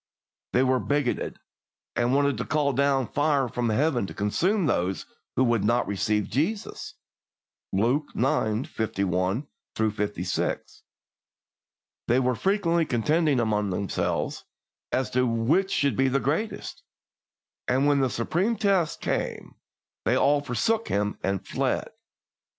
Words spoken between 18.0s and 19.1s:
supreme test